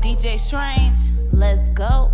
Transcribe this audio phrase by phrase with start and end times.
[0.00, 1.10] DJ Strange.
[1.32, 2.12] Let's go.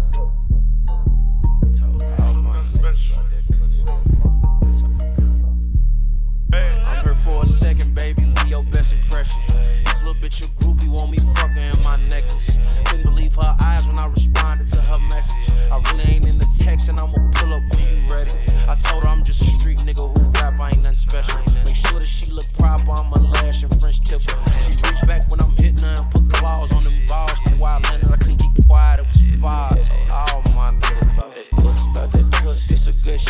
[6.52, 8.24] I'm here for a second, baby.
[8.24, 9.42] Leave your best impression.
[9.84, 12.80] This little bitch a groupie want me fucking in my necklace.
[12.86, 15.52] Couldn't believe her eyes when I responded to her message.
[15.70, 18.32] I really ain't in the text and I'ma pull up when you ready.
[18.66, 19.13] I told her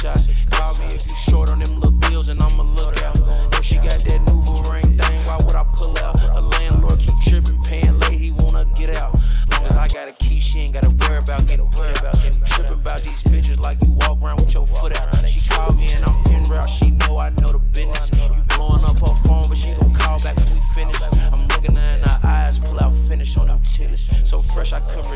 [0.04, 3.16] Call me if you short on them little bills and I'ma look out.
[3.56, 6.20] If she got that new ring thing, why would I pull out?
[6.20, 9.14] A landlord keep tripping, paying late, he wanna get out.
[9.50, 11.88] Long as I got a key, she ain't gotta worry about getting put
[12.20, 15.03] getting Tripping about these bitches like you walk around with your foot out.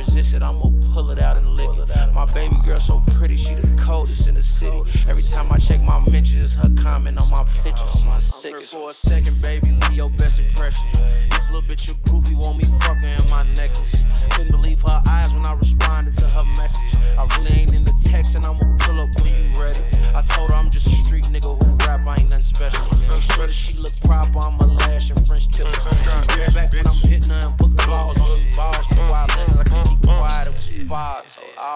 [0.09, 2.15] I couldn't resist it, I'ma pull it out and lick it.
[2.15, 4.79] My baby girl so pretty, she the coldest in the city.
[5.09, 8.05] Every time I check my mentions, her comment on my pictures.
[8.07, 10.89] My sickest for a second, baby, leave your best impression.
[11.31, 13.98] This little bitch a groupie want me fucking in my necklace.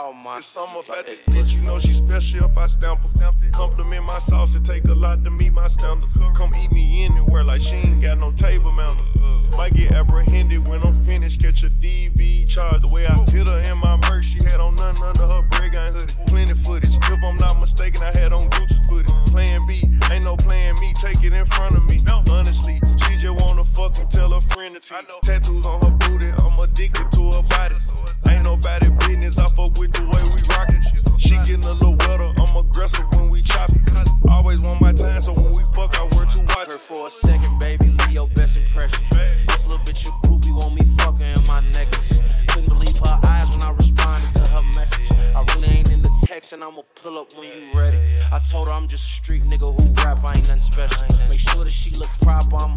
[0.02, 3.50] All my It's something about that bitch, you know she special if I stamp her.
[3.52, 6.18] Compliment my sauce, it take a lot to meet my standards.
[6.34, 9.06] Come eat me anywhere like she ain't got no table manners.
[9.56, 12.80] Might get apprehended when I'm finished, catch a DV charge.
[12.80, 15.70] The way I hit her in my merch, she had on nothing under her break
[15.70, 16.14] gun hoodie.
[16.26, 19.30] Plenty footage, if I'm not mistaken, I had on Gucci footage.
[19.30, 22.00] Plan B, ain't no plan me, take it in front of me.
[22.28, 24.80] Honestly, she just wanna fuck and tell her friend to.
[25.22, 26.51] Tattoos on her booty, I'm
[36.92, 37.86] for a second, baby.
[37.86, 39.04] Leave your best impression.
[39.48, 42.44] This little bitch a groupie want me fucking in my necklace.
[42.48, 45.08] Couldn't believe her eyes when I responded to her message.
[45.34, 47.98] I really ain't in the text and I'ma pull up when you ready.
[48.30, 51.00] I told her I'm just a street nigga who rap, I ain't nothing special.
[51.30, 52.76] Make sure that she look proper, I'm